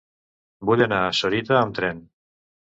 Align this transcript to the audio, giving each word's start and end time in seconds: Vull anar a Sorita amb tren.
Vull 0.69 0.81
anar 0.85 1.03
a 1.03 1.13
Sorita 1.19 1.61
amb 1.61 1.79
tren. 1.81 2.05